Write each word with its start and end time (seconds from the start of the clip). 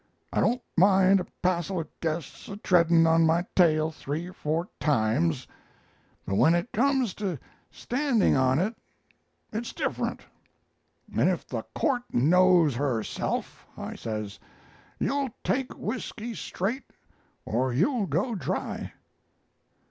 I 0.33 0.39
don't 0.41 0.63
mind 0.75 1.19
a 1.19 1.27
passel 1.43 1.79
of 1.81 1.87
guests 1.99 2.47
a 2.47 2.57
treadin' 2.57 3.05
on 3.05 3.23
my 3.23 3.45
tail 3.55 3.91
three 3.91 4.25
or 4.27 4.33
four 4.33 4.67
times, 4.79 5.45
but 6.25 6.37
when 6.37 6.55
it 6.55 6.71
comes 6.71 7.13
to 7.13 7.37
standing 7.69 8.35
on 8.35 8.57
it 8.57 8.75
it's 9.53 9.73
different, 9.73 10.21
'and 11.15 11.29
if 11.29 11.45
the 11.47 11.61
court 11.75 12.01
knows 12.11 12.73
herself,' 12.73 13.67
I 13.77 13.93
says, 13.93 14.39
'you'll 14.97 15.29
take 15.43 15.77
whisky 15.77 16.33
straight 16.33 16.89
or 17.45 17.71
you'll 17.71 18.07
go 18.07 18.33
dry.' 18.33 18.93